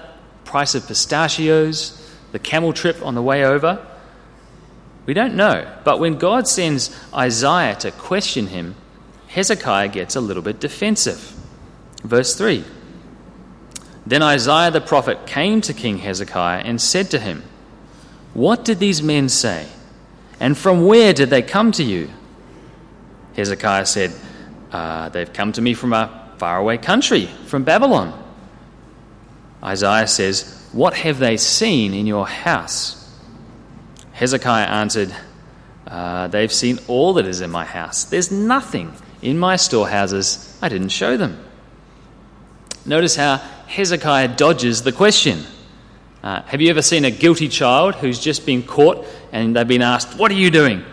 price 0.44 0.76
of 0.76 0.86
pistachios, 0.86 1.98
the 2.32 2.38
camel 2.38 2.72
trip 2.72 3.04
on 3.04 3.14
the 3.14 3.22
way 3.22 3.44
over. 3.44 3.86
We 5.06 5.14
don't 5.14 5.34
know. 5.34 5.70
But 5.84 6.00
when 6.00 6.16
God 6.18 6.48
sends 6.48 6.96
Isaiah 7.14 7.76
to 7.76 7.90
question 7.90 8.48
him, 8.48 8.74
Hezekiah 9.28 9.88
gets 9.88 10.16
a 10.16 10.20
little 10.20 10.42
bit 10.42 10.60
defensive. 10.60 11.34
Verse 12.02 12.34
3 12.34 12.64
Then 14.06 14.22
Isaiah 14.22 14.70
the 14.70 14.80
prophet 14.80 15.26
came 15.26 15.60
to 15.62 15.72
King 15.72 15.98
Hezekiah 15.98 16.62
and 16.64 16.80
said 16.80 17.10
to 17.10 17.18
him, 17.18 17.42
What 18.34 18.64
did 18.64 18.78
these 18.78 19.02
men 19.02 19.28
say? 19.28 19.68
And 20.40 20.56
from 20.58 20.86
where 20.86 21.12
did 21.12 21.30
they 21.30 21.42
come 21.42 21.72
to 21.72 21.84
you? 21.84 22.10
Hezekiah 23.34 23.86
said, 23.86 24.12
uh, 24.72 25.08
They've 25.08 25.32
come 25.32 25.52
to 25.52 25.62
me 25.62 25.74
from 25.74 25.92
a 25.92 26.34
faraway 26.38 26.78
country, 26.78 27.26
from 27.46 27.64
Babylon. 27.64 28.18
Isaiah 29.62 30.08
says, 30.08 30.61
What 30.72 30.94
have 30.94 31.18
they 31.18 31.36
seen 31.36 31.92
in 31.92 32.06
your 32.06 32.26
house? 32.26 32.98
Hezekiah 34.12 34.66
answered, 34.66 35.14
uh, 35.86 36.28
They've 36.28 36.52
seen 36.52 36.78
all 36.88 37.14
that 37.14 37.26
is 37.26 37.40
in 37.40 37.50
my 37.50 37.64
house. 37.64 38.04
There's 38.04 38.30
nothing 38.30 38.92
in 39.20 39.38
my 39.38 39.56
storehouses 39.56 40.58
I 40.62 40.68
didn't 40.68 40.88
show 40.88 41.16
them. 41.16 41.38
Notice 42.86 43.16
how 43.16 43.36
Hezekiah 43.66 44.36
dodges 44.36 44.82
the 44.82 44.92
question. 44.92 45.44
Uh, 46.22 46.42
have 46.42 46.60
you 46.60 46.70
ever 46.70 46.82
seen 46.82 47.04
a 47.04 47.10
guilty 47.10 47.48
child 47.48 47.94
who's 47.96 48.18
just 48.18 48.46
been 48.46 48.62
caught 48.62 49.06
and 49.32 49.54
they've 49.54 49.68
been 49.68 49.82
asked, 49.82 50.18
What 50.18 50.30
are 50.30 50.34
you 50.34 50.50
doing? 50.50 50.84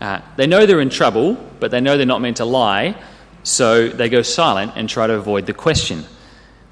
Uh, 0.00 0.20
they 0.36 0.46
know 0.46 0.66
they're 0.66 0.80
in 0.80 0.90
trouble, 0.90 1.34
but 1.58 1.70
they 1.70 1.80
know 1.80 1.96
they're 1.96 2.04
not 2.04 2.20
meant 2.20 2.36
to 2.36 2.44
lie, 2.44 3.00
so 3.42 3.88
they 3.88 4.08
go 4.08 4.22
silent 4.22 4.72
and 4.76 4.88
try 4.88 5.06
to 5.06 5.14
avoid 5.14 5.46
the 5.46 5.54
question. 5.54 6.04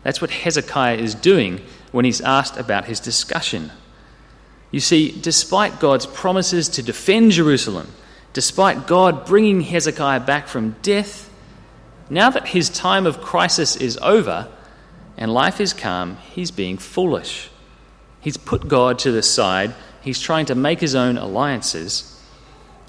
That's 0.02 0.20
what 0.20 0.30
Hezekiah 0.30 0.96
is 0.96 1.14
doing 1.14 1.62
when 1.94 2.04
he's 2.04 2.20
asked 2.22 2.56
about 2.56 2.86
his 2.86 2.98
discussion. 2.98 3.70
You 4.72 4.80
see, 4.80 5.12
despite 5.12 5.78
God's 5.78 6.06
promises 6.06 6.68
to 6.70 6.82
defend 6.82 7.30
Jerusalem, 7.30 7.86
despite 8.32 8.88
God 8.88 9.24
bringing 9.24 9.60
Hezekiah 9.60 10.18
back 10.18 10.48
from 10.48 10.74
death, 10.82 11.30
now 12.10 12.30
that 12.30 12.48
his 12.48 12.68
time 12.68 13.06
of 13.06 13.20
crisis 13.20 13.76
is 13.76 13.96
over 13.98 14.48
and 15.16 15.32
life 15.32 15.60
is 15.60 15.72
calm, 15.72 16.16
he's 16.32 16.50
being 16.50 16.78
foolish. 16.78 17.48
He's 18.20 18.38
put 18.38 18.66
God 18.66 18.98
to 18.98 19.12
the 19.12 19.22
side, 19.22 19.72
he's 20.02 20.20
trying 20.20 20.46
to 20.46 20.56
make 20.56 20.80
his 20.80 20.96
own 20.96 21.16
alliances, 21.16 22.20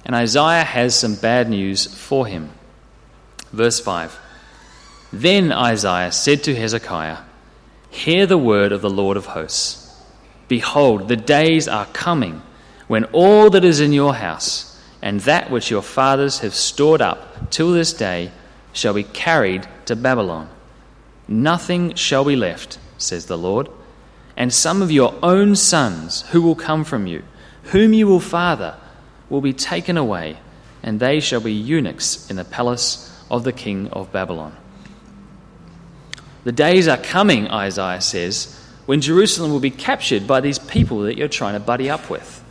and 0.03 0.15
Isaiah 0.15 0.63
has 0.63 0.95
some 0.95 1.13
bad 1.13 1.47
news 1.47 1.85
for 1.85 2.25
him. 2.25 2.49
Verse 3.53 3.79
5 3.79 4.17
Then 5.13 5.51
Isaiah 5.51 6.11
said 6.11 6.43
to 6.45 6.55
Hezekiah, 6.55 7.17
Hear 7.89 8.25
the 8.25 8.37
word 8.37 8.71
of 8.71 8.81
the 8.81 8.89
Lord 8.89 9.17
of 9.17 9.27
hosts. 9.27 9.81
Behold, 10.47 11.07
the 11.07 11.15
days 11.15 11.67
are 11.67 11.85
coming 11.87 12.41
when 12.87 13.05
all 13.05 13.49
that 13.49 13.65
is 13.65 13.79
in 13.79 13.93
your 13.93 14.13
house 14.13 14.79
and 15.01 15.19
that 15.21 15.49
which 15.49 15.71
your 15.71 15.81
fathers 15.81 16.39
have 16.39 16.53
stored 16.53 17.01
up 17.01 17.49
till 17.51 17.71
this 17.71 17.93
day 17.93 18.31
shall 18.73 18.93
be 18.93 19.03
carried 19.03 19.67
to 19.85 19.95
Babylon. 19.95 20.49
Nothing 21.27 21.95
shall 21.95 22.25
be 22.25 22.35
left, 22.35 22.77
says 22.97 23.25
the 23.25 23.37
Lord. 23.37 23.69
And 24.37 24.53
some 24.53 24.81
of 24.81 24.91
your 24.91 25.15
own 25.23 25.55
sons 25.55 26.23
who 26.29 26.41
will 26.41 26.55
come 26.55 26.83
from 26.83 27.07
you, 27.07 27.23
whom 27.65 27.93
you 27.93 28.07
will 28.07 28.19
father, 28.19 28.75
will 29.29 29.41
be 29.41 29.53
taken 29.53 29.97
away, 29.97 30.37
and 30.83 30.99
they 30.99 31.19
shall 31.19 31.39
be 31.39 31.53
eunuchs 31.53 32.29
in 32.29 32.35
the 32.35 32.43
palace 32.43 33.11
of 33.31 33.43
the 33.43 33.53
king 33.53 33.87
of 33.89 34.11
Babylon. 34.11 34.55
The 36.45 36.51
days 36.51 36.87
are 36.87 36.97
coming, 36.97 37.49
Isaiah 37.49 38.01
says, 38.01 38.55
when 38.85 39.01
Jerusalem 39.01 39.51
will 39.51 39.59
be 39.59 39.71
captured 39.71 40.27
by 40.27 40.41
these 40.41 40.59
people 40.59 40.99
that 40.99 41.17
you're 41.17 41.27
trying 41.27 41.55
to 41.55 41.59
buddy 41.59 41.89
up 41.89 42.09
with. 42.09 42.43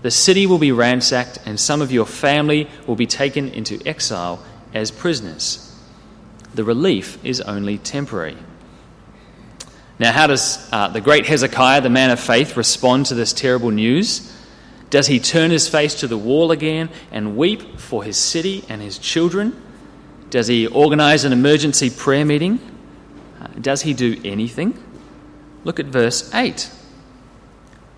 The 0.00 0.10
city 0.10 0.46
will 0.46 0.58
be 0.58 0.72
ransacked, 0.72 1.38
and 1.44 1.60
some 1.60 1.82
of 1.82 1.92
your 1.92 2.06
family 2.06 2.68
will 2.86 2.96
be 2.96 3.06
taken 3.06 3.50
into 3.50 3.78
exile 3.86 4.42
as 4.72 4.90
prisoners. 4.90 5.62
The 6.54 6.64
relief 6.64 7.22
is 7.24 7.42
only 7.42 7.76
temporary. 7.76 8.38
Now, 9.98 10.12
how 10.12 10.26
does 10.28 10.66
uh, 10.72 10.88
the 10.88 11.02
great 11.02 11.26
Hezekiah, 11.26 11.82
the 11.82 11.90
man 11.90 12.10
of 12.10 12.20
faith, 12.20 12.56
respond 12.56 13.06
to 13.06 13.14
this 13.14 13.34
terrible 13.34 13.70
news? 13.70 14.32
Does 14.88 15.08
he 15.08 15.20
turn 15.20 15.50
his 15.50 15.68
face 15.68 15.96
to 15.96 16.06
the 16.06 16.16
wall 16.16 16.52
again 16.52 16.88
and 17.10 17.36
weep 17.36 17.78
for 17.78 18.02
his 18.02 18.16
city 18.16 18.64
and 18.70 18.80
his 18.80 18.98
children? 18.98 19.60
Does 20.30 20.46
he 20.46 20.66
organize 20.66 21.24
an 21.24 21.34
emergency 21.34 21.90
prayer 21.90 22.24
meeting? 22.24 22.75
Does 23.60 23.82
he 23.82 23.94
do 23.94 24.20
anything? 24.24 24.82
Look 25.64 25.80
at 25.80 25.86
verse 25.86 26.32
8. 26.34 26.70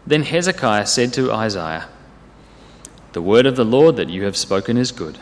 Then 0.07 0.23
Hezekiah 0.23 0.87
said 0.87 1.13
to 1.15 1.33
Isaiah, 1.33 1.89
The 3.13 3.23
word 3.23 3.47
of 3.47 3.57
the 3.57 3.65
Lord 3.65 3.97
that 3.97 4.09
you 4.09 4.25
have 4.25 4.37
spoken 4.37 4.77
is 4.77 4.93
good. 4.93 5.19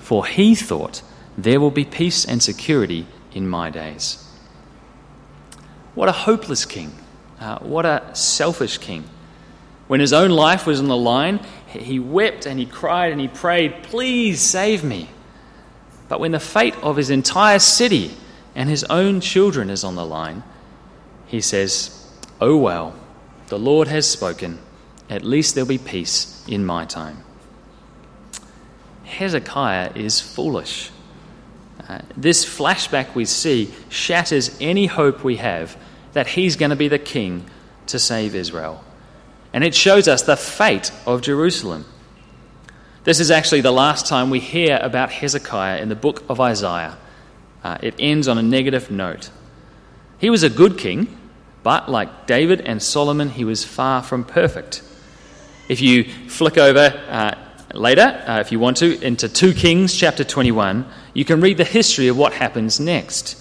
For 0.00 0.24
he 0.26 0.54
thought, 0.54 1.02
There 1.36 1.60
will 1.60 1.70
be 1.70 1.84
peace 1.84 2.24
and 2.24 2.42
security 2.42 3.06
in 3.32 3.48
my 3.48 3.70
days. 3.70 4.26
What 5.94 6.08
a 6.08 6.12
hopeless 6.12 6.64
king. 6.64 6.92
Uh, 7.38 7.58
what 7.58 7.84
a 7.84 8.14
selfish 8.14 8.78
king. 8.78 9.04
When 9.86 10.00
his 10.00 10.12
own 10.12 10.30
life 10.30 10.66
was 10.66 10.78
on 10.78 10.88
the 10.88 10.96
line, 10.96 11.40
he 11.66 11.98
wept 11.98 12.46
and 12.46 12.58
he 12.58 12.66
cried 12.66 13.12
and 13.12 13.20
he 13.20 13.28
prayed, 13.28 13.82
Please 13.82 14.40
save 14.40 14.84
me. 14.84 15.10
But 16.08 16.20
when 16.20 16.32
the 16.32 16.40
fate 16.40 16.76
of 16.82 16.96
his 16.96 17.10
entire 17.10 17.58
city 17.58 18.12
and 18.54 18.68
his 18.68 18.84
own 18.84 19.20
children 19.20 19.70
is 19.70 19.84
on 19.84 19.94
the 19.94 20.04
line, 20.04 20.42
he 21.26 21.40
says, 21.40 22.08
Oh 22.40 22.56
well, 22.56 22.94
the 23.48 23.58
Lord 23.58 23.88
has 23.88 24.08
spoken. 24.08 24.58
At 25.08 25.24
least 25.24 25.54
there'll 25.54 25.68
be 25.68 25.78
peace 25.78 26.44
in 26.48 26.64
my 26.64 26.84
time. 26.84 27.24
Hezekiah 29.04 29.92
is 29.96 30.20
foolish. 30.20 30.90
Uh, 31.88 32.00
this 32.16 32.44
flashback 32.44 33.14
we 33.14 33.24
see 33.24 33.72
shatters 33.88 34.56
any 34.60 34.86
hope 34.86 35.24
we 35.24 35.36
have 35.36 35.76
that 36.12 36.28
he's 36.28 36.56
going 36.56 36.70
to 36.70 36.76
be 36.76 36.88
the 36.88 36.98
king 36.98 37.44
to 37.88 37.98
save 37.98 38.34
Israel. 38.34 38.84
And 39.52 39.64
it 39.64 39.74
shows 39.74 40.06
us 40.06 40.22
the 40.22 40.36
fate 40.36 40.92
of 41.06 41.22
Jerusalem. 41.22 41.84
This 43.02 43.18
is 43.18 43.30
actually 43.30 43.62
the 43.62 43.72
last 43.72 44.06
time 44.06 44.30
we 44.30 44.38
hear 44.38 44.78
about 44.80 45.10
Hezekiah 45.10 45.80
in 45.80 45.88
the 45.88 45.96
book 45.96 46.22
of 46.28 46.40
Isaiah. 46.40 46.96
Uh, 47.62 47.78
it 47.82 47.94
ends 47.98 48.28
on 48.28 48.38
a 48.38 48.42
negative 48.42 48.90
note. 48.90 49.30
He 50.18 50.30
was 50.30 50.42
a 50.42 50.50
good 50.50 50.78
king, 50.78 51.18
but 51.62 51.88
like 51.88 52.26
David 52.26 52.60
and 52.62 52.82
Solomon, 52.82 53.30
he 53.30 53.44
was 53.44 53.64
far 53.64 54.02
from 54.02 54.24
perfect. 54.24 54.82
If 55.68 55.80
you 55.80 56.04
flick 56.04 56.58
over 56.58 56.88
uh, 57.08 57.34
later, 57.74 58.22
uh, 58.26 58.40
if 58.40 58.50
you 58.50 58.58
want 58.58 58.78
to, 58.78 59.00
into 59.00 59.28
2 59.28 59.54
Kings 59.54 59.94
chapter 59.94 60.24
21, 60.24 60.86
you 61.14 61.24
can 61.24 61.40
read 61.40 61.58
the 61.58 61.64
history 61.64 62.08
of 62.08 62.16
what 62.16 62.32
happens 62.32 62.80
next. 62.80 63.36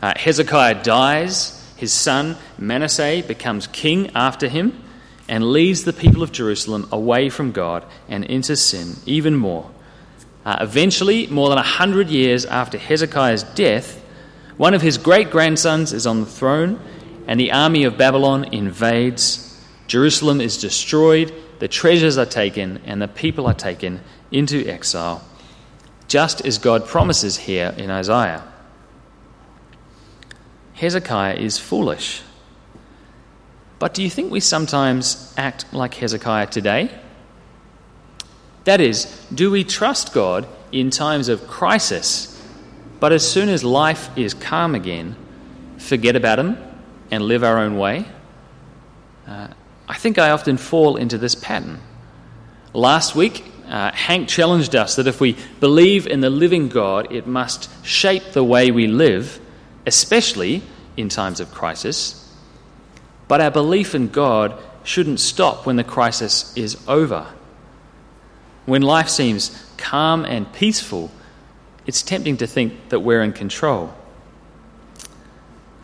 Uh, 0.00 0.12
Hezekiah 0.16 0.82
dies, 0.82 1.58
his 1.76 1.92
son 1.92 2.36
Manasseh 2.58 3.22
becomes 3.26 3.66
king 3.68 4.10
after 4.14 4.48
him, 4.48 4.82
and 5.28 5.52
leads 5.52 5.84
the 5.84 5.92
people 5.92 6.22
of 6.22 6.32
Jerusalem 6.32 6.88
away 6.92 7.28
from 7.28 7.52
God 7.52 7.84
and 8.08 8.24
into 8.24 8.56
sin 8.56 8.96
even 9.06 9.34
more. 9.34 9.70
Uh, 10.44 10.58
eventually, 10.60 11.26
more 11.28 11.48
than 11.48 11.58
a 11.58 11.62
hundred 11.62 12.08
years 12.08 12.44
after 12.44 12.76
Hezekiah's 12.76 13.44
death, 13.44 14.02
one 14.56 14.74
of 14.74 14.82
his 14.82 14.98
great 14.98 15.30
grandsons 15.30 15.92
is 15.92 16.06
on 16.06 16.20
the 16.20 16.26
throne, 16.26 16.80
and 17.26 17.38
the 17.38 17.52
army 17.52 17.84
of 17.84 17.96
Babylon 17.96 18.44
invades. 18.52 19.60
Jerusalem 19.86 20.40
is 20.40 20.58
destroyed, 20.58 21.32
the 21.60 21.68
treasures 21.68 22.18
are 22.18 22.26
taken, 22.26 22.80
and 22.84 23.00
the 23.00 23.08
people 23.08 23.46
are 23.46 23.54
taken 23.54 24.00
into 24.32 24.66
exile, 24.66 25.22
just 26.08 26.44
as 26.44 26.58
God 26.58 26.86
promises 26.86 27.36
here 27.36 27.74
in 27.76 27.90
Isaiah. 27.90 28.42
Hezekiah 30.74 31.34
is 31.34 31.58
foolish. 31.58 32.22
But 33.78 33.94
do 33.94 34.02
you 34.02 34.10
think 34.10 34.32
we 34.32 34.40
sometimes 34.40 35.32
act 35.36 35.72
like 35.72 35.94
Hezekiah 35.94 36.46
today? 36.46 36.90
That 38.64 38.80
is, 38.80 39.04
do 39.34 39.50
we 39.50 39.64
trust 39.64 40.12
God 40.12 40.46
in 40.70 40.90
times 40.90 41.28
of 41.28 41.46
crisis, 41.48 42.28
but 43.00 43.12
as 43.12 43.28
soon 43.28 43.48
as 43.48 43.64
life 43.64 44.16
is 44.16 44.34
calm 44.34 44.74
again, 44.74 45.16
forget 45.78 46.14
about 46.16 46.38
Him 46.38 46.56
and 47.10 47.24
live 47.24 47.42
our 47.42 47.58
own 47.58 47.76
way? 47.76 48.04
Uh, 49.26 49.48
I 49.88 49.94
think 49.94 50.18
I 50.18 50.30
often 50.30 50.56
fall 50.56 50.96
into 50.96 51.18
this 51.18 51.34
pattern. 51.34 51.80
Last 52.72 53.14
week, 53.14 53.44
uh, 53.68 53.90
Hank 53.92 54.28
challenged 54.28 54.76
us 54.76 54.96
that 54.96 55.06
if 55.06 55.20
we 55.20 55.36
believe 55.60 56.06
in 56.06 56.20
the 56.20 56.30
living 56.30 56.68
God, 56.68 57.12
it 57.12 57.26
must 57.26 57.68
shape 57.84 58.32
the 58.32 58.44
way 58.44 58.70
we 58.70 58.86
live, 58.86 59.40
especially 59.86 60.62
in 60.96 61.08
times 61.08 61.40
of 61.40 61.52
crisis. 61.52 62.18
But 63.28 63.40
our 63.40 63.50
belief 63.50 63.94
in 63.94 64.08
God 64.08 64.58
shouldn't 64.84 65.20
stop 65.20 65.66
when 65.66 65.76
the 65.76 65.84
crisis 65.84 66.56
is 66.56 66.76
over. 66.86 67.26
When 68.66 68.82
life 68.82 69.08
seems 69.08 69.50
calm 69.76 70.24
and 70.24 70.50
peaceful, 70.52 71.10
it's 71.86 72.02
tempting 72.02 72.38
to 72.38 72.46
think 72.46 72.90
that 72.90 73.00
we're 73.00 73.22
in 73.22 73.32
control. 73.32 73.92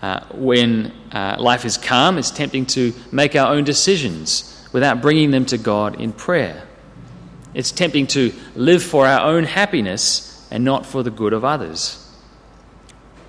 Uh, 0.01 0.25
when 0.33 0.93
uh, 1.11 1.37
life 1.41 1.65
is 1.65 1.77
calm, 1.77 2.19
it's 2.19 2.31
tempting 2.31 2.67
to 2.67 2.93
make 3.11 3.35
our 3.35 3.53
own 3.53 3.65
decisions 3.65 4.69
without 4.73 5.03
bringing 5.03 5.33
them 5.33 5.45
to 5.47 5.59
God 5.59 6.01
in 6.01 6.13
prayer. 6.13 6.63
It's 7.53 7.73
tempting 7.73 8.07
to 8.09 8.33
live 8.55 8.83
for 8.83 9.07
our 9.07 9.27
own 9.27 9.45
happiness 9.45 10.47
and 10.51 10.65
not 10.65 10.87
for 10.87 11.03
the 11.03 11.11
good 11.11 11.33
of 11.33 11.45
others. 11.45 12.05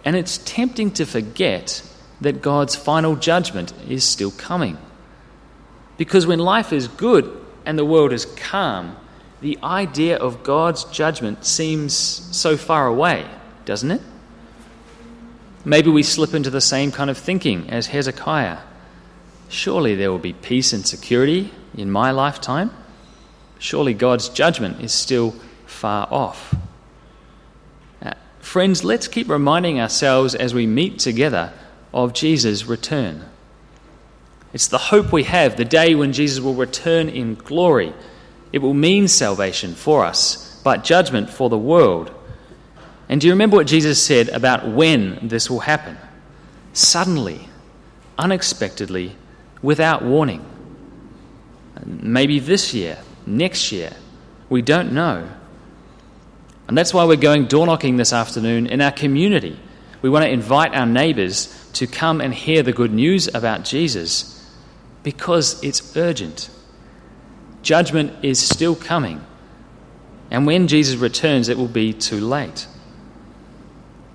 And 0.05 0.15
it's 0.15 0.37
tempting 0.39 0.91
to 0.91 1.05
forget 1.05 1.81
that 2.21 2.41
God's 2.41 2.75
final 2.75 3.15
judgment 3.15 3.73
is 3.87 4.03
still 4.03 4.31
coming. 4.31 4.77
Because 5.97 6.27
when 6.27 6.39
life 6.39 6.71
is 6.71 6.87
good 6.87 7.45
and 7.65 7.77
the 7.77 7.85
world 7.85 8.13
is 8.13 8.25
calm, 8.25 8.95
the 9.41 9.57
idea 9.63 10.17
of 10.17 10.43
God's 10.43 10.83
judgment 10.85 11.45
seems 11.45 11.93
so 11.93 12.57
far 12.57 12.87
away, 12.87 13.25
doesn't 13.65 13.91
it? 13.91 14.01
Maybe 15.65 15.89
we 15.89 16.03
slip 16.03 16.33
into 16.33 16.49
the 16.49 16.61
same 16.61 16.91
kind 16.91 17.09
of 17.09 17.17
thinking 17.17 17.69
as 17.69 17.87
Hezekiah. 17.87 18.59
Surely 19.49 19.95
there 19.95 20.11
will 20.11 20.19
be 20.19 20.33
peace 20.33 20.73
and 20.73 20.85
security 20.85 21.51
in 21.75 21.89
my 21.89 22.11
lifetime. 22.11 22.71
Surely 23.57 23.93
God's 23.93 24.29
judgment 24.29 24.81
is 24.81 24.93
still 24.93 25.35
far 25.65 26.07
off. 26.11 26.55
Uh, 28.01 28.13
friends, 28.39 28.83
let's 28.83 29.07
keep 29.07 29.29
reminding 29.29 29.79
ourselves 29.79 30.33
as 30.35 30.53
we 30.53 30.65
meet 30.65 30.99
together 30.99 31.53
of 31.93 32.13
Jesus' 32.13 32.65
return. 32.65 33.25
It's 34.53 34.67
the 34.67 34.77
hope 34.77 35.11
we 35.11 35.23
have, 35.23 35.57
the 35.57 35.65
day 35.65 35.93
when 35.93 36.13
Jesus 36.13 36.39
will 36.39 36.55
return 36.55 37.09
in 37.09 37.35
glory. 37.35 37.93
It 38.51 38.59
will 38.59 38.73
mean 38.73 39.07
salvation 39.07 39.75
for 39.75 40.03
us, 40.05 40.59
but 40.63 40.83
judgment 40.83 41.29
for 41.29 41.49
the 41.49 41.57
world. 41.57 42.11
And 43.07 43.21
do 43.21 43.27
you 43.27 43.33
remember 43.33 43.57
what 43.57 43.67
Jesus 43.67 44.01
said 44.01 44.29
about 44.29 44.67
when 44.67 45.27
this 45.27 45.49
will 45.49 45.59
happen? 45.59 45.97
Suddenly, 46.73 47.47
unexpectedly, 48.17 49.15
without 49.61 50.03
warning. 50.03 50.45
Maybe 51.85 52.39
this 52.39 52.73
year, 52.73 52.99
next 53.25 53.71
year, 53.71 53.93
we 54.49 54.61
don't 54.61 54.91
know. 54.91 55.27
And 56.67 56.77
that's 56.77 56.93
why 56.93 57.05
we're 57.05 57.15
going 57.17 57.45
door 57.47 57.65
knocking 57.65 57.97
this 57.97 58.13
afternoon 58.13 58.67
in 58.67 58.81
our 58.81 58.91
community. 58.91 59.59
We 60.01 60.09
want 60.09 60.23
to 60.25 60.29
invite 60.29 60.73
our 60.75 60.85
neighbours 60.85 61.69
to 61.73 61.87
come 61.87 62.21
and 62.21 62.33
hear 62.33 62.63
the 62.63 62.73
good 62.73 62.93
news 62.93 63.27
about 63.33 63.63
Jesus 63.63 64.35
because 65.03 65.61
it's 65.63 65.95
urgent. 65.97 66.49
Judgment 67.69 68.25
is 68.25 68.39
still 68.39 68.75
coming. 68.75 69.23
And 70.31 70.47
when 70.47 70.67
Jesus 70.67 70.95
returns, 70.95 71.49
it 71.49 71.57
will 71.59 71.67
be 71.67 71.93
too 71.93 72.19
late. 72.19 72.65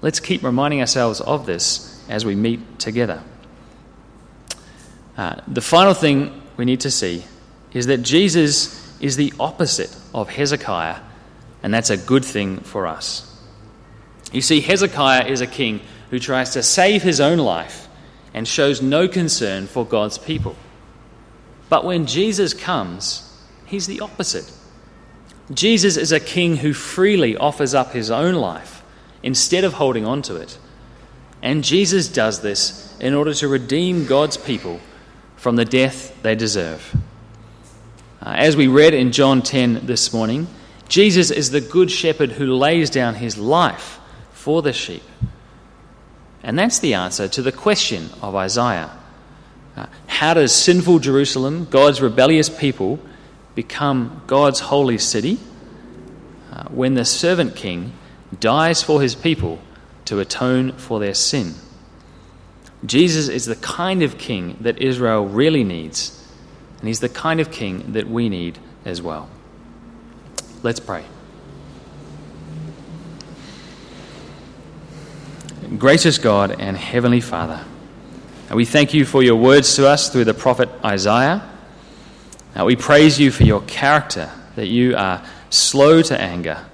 Let's 0.03 0.19
keep 0.19 0.43
reminding 0.43 0.81
ourselves 0.81 1.21
of 1.21 1.47
this 1.47 2.05
as 2.09 2.25
we 2.25 2.35
meet 2.35 2.81
together. 2.81 3.23
Uh, 5.17 5.37
the 5.47 5.61
final 5.61 5.95
thing 5.95 6.43
we 6.57 6.65
need 6.65 6.81
to 6.81 6.91
see 6.91 7.23
is 7.73 7.87
that 7.87 7.99
Jesus 7.99 9.01
is 9.01 9.15
the 9.15 9.33
opposite 9.39 9.97
of 10.13 10.29
Hezekiah, 10.29 10.99
and 11.63 11.73
that's 11.73 11.91
a 11.91 11.97
good 11.97 12.25
thing 12.25 12.59
for 12.59 12.89
us. 12.89 13.41
You 14.33 14.41
see, 14.41 14.63
Hezekiah 14.63 15.27
is 15.27 15.43
a 15.43 15.47
king 15.47 15.81
who 16.11 16.19
tries 16.19 16.55
to 16.55 16.63
save 16.65 17.05
his 17.05 17.21
own 17.21 17.39
life 17.39 17.87
and 18.35 18.49
shows 18.49 18.83
no 18.83 19.07
concern 19.07 19.69
for 19.69 19.87
God's 19.87 20.19
people. 20.19 20.57
But 21.69 21.85
when 21.85 22.07
Jesus 22.07 22.53
comes, 22.53 23.31
he's 23.75 23.87
the 23.89 24.01
opposite. 24.01 24.51
Jesus 25.53 25.97
is 25.97 26.13
a 26.13 26.21
king 26.21 26.57
who 26.57 26.73
freely 26.73 27.37
offers 27.37 27.75
up 27.75 27.93
his 27.93 28.11
own 28.11 28.35
life 28.35 28.83
instead 29.23 29.65
of 29.65 29.75
holding 29.75 30.07
on 30.07 30.23
to 30.23 30.37
it. 30.37 30.59
And 31.43 31.65
Jesus 31.65 32.09
does 32.09 32.41
this 32.41 32.97
in 33.01 33.15
order 33.15 33.35
to 33.35 33.49
redeem 33.49 34.07
God's 34.07 34.37
people 34.37 34.81
from 35.37 35.57
the 35.57 35.65
death 35.65 36.23
they 36.23 36.35
deserve. 36.37 36.97
Uh, 38.23 38.35
as 38.37 38.57
we 38.57 38.69
read 38.69 38.95
in 38.95 39.13
John 39.13 39.43
10 39.43 39.87
this 39.87 40.13
morning, 40.13 40.47
Jesus 40.89 41.31
is 41.31 41.51
the 41.51 41.61
good 41.61 41.91
shepherd 41.91 42.33
who 42.33 42.55
lays 42.55 42.89
down 42.89 43.17
his 43.17 43.37
life 43.37 43.99
for 44.33 44.63
the 44.63 44.73
sheep. 44.73 45.03
And 46.43 46.59
that's 46.59 46.79
the 46.79 46.95
answer 46.95 47.27
to 47.29 47.43
the 47.43 47.53
question 47.53 48.09
of 48.23 48.37
Isaiah. 48.37 48.91
Uh, 49.77 49.87
how 50.07 50.35
does 50.35 50.55
sinful 50.55 51.01
Jerusalem, 51.01 51.67
God's 51.71 52.01
rebellious 52.01 52.49
people, 52.49 53.01
become 53.55 54.23
God's 54.27 54.61
holy 54.61 54.99
city? 54.99 55.39
Uh, 56.53 56.65
when 56.69 56.95
the 56.95 57.05
servant 57.05 57.57
king 57.57 57.93
dies 58.41 58.83
for 58.83 59.01
his 59.01 59.15
people 59.15 59.59
to 60.05 60.21
atone 60.21 60.73
for 60.73 61.01
their 61.01 61.15
sin. 61.15 61.55
Jesus 62.85 63.29
is 63.29 63.47
the 63.47 63.57
kind 63.57 64.03
of 64.03 64.19
king 64.19 64.57
that 64.61 64.79
Israel 64.79 65.27
really 65.27 65.65
needs, 65.65 66.29
and 66.79 66.89
he's 66.89 67.01
the 67.01 67.09
kind 67.09 67.41
of 67.41 67.51
king 67.51 67.93
that 67.93 68.09
we 68.09 68.29
need 68.29 68.59
as 68.85 69.01
well. 69.01 69.29
Let's 70.63 70.81
pray. 70.81 71.05
Gracious 75.79 76.19
God 76.19 76.61
and 76.61 76.77
Heavenly 76.77 77.21
Father, 77.21 77.65
we 78.53 78.65
thank 78.65 78.93
you 78.93 79.05
for 79.05 79.23
your 79.23 79.37
words 79.37 79.75
to 79.77 79.89
us 79.89 80.11
through 80.11 80.25
the 80.25 80.35
prophet 80.35 80.69
Isaiah. 80.85 81.51
We 82.63 82.77
praise 82.77 83.19
you 83.19 83.31
for 83.31 83.43
your 83.43 83.63
character, 83.63 84.31
that 84.55 84.69
you 84.69 84.97
are 84.97 85.25
slow 85.51 86.03
to 86.03 86.21
anger, 86.21 86.65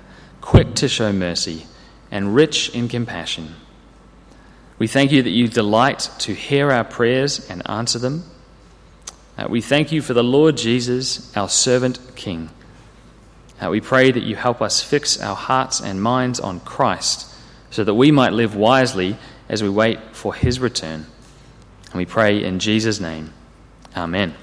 quick 0.40 0.74
to 0.76 0.88
show 0.88 1.12
mercy, 1.12 1.66
and 2.10 2.34
rich 2.34 2.74
in 2.74 2.88
compassion. 2.88 3.54
We 4.78 4.86
thank 4.86 5.12
you 5.12 5.22
that 5.22 5.30
you 5.30 5.48
delight 5.48 6.10
to 6.20 6.34
hear 6.34 6.70
our 6.70 6.84
prayers 6.84 7.48
and 7.48 7.62
answer 7.68 7.98
them. 7.98 8.24
Uh, 9.38 9.46
we 9.48 9.60
thank 9.60 9.92
you 9.92 10.02
for 10.02 10.12
the 10.12 10.24
Lord 10.24 10.56
Jesus, 10.56 11.34
our 11.36 11.48
servant 11.48 11.98
King. 12.14 12.50
Uh, 13.60 13.70
we 13.70 13.80
pray 13.80 14.10
that 14.10 14.22
you 14.22 14.36
help 14.36 14.60
us 14.62 14.82
fix 14.82 15.20
our 15.20 15.36
hearts 15.36 15.80
and 15.80 16.02
minds 16.02 16.40
on 16.40 16.60
Christ 16.60 17.26
so 17.70 17.84
that 17.84 17.94
we 17.94 18.10
might 18.10 18.32
live 18.32 18.54
wisely 18.54 19.16
as 19.48 19.62
we 19.62 19.68
wait 19.68 19.98
for 20.12 20.34
his 20.34 20.60
return. 20.60 21.06
And 21.86 21.94
we 21.94 22.06
pray 22.06 22.42
in 22.42 22.58
Jesus' 22.58 23.00
name. 23.00 23.32
Amen. 23.96 24.34